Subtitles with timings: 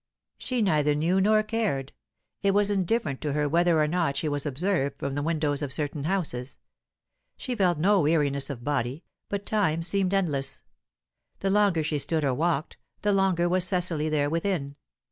[0.39, 1.93] She neither knew nor cared;
[2.41, 5.71] it was indifferent to her whether or not she was observed from the windows of
[5.71, 6.57] certain houses.
[7.37, 10.63] She felt no weariness of body, but time seemed endless.
[11.41, 14.75] The longer she stood or walked, the longer was Cecily there within.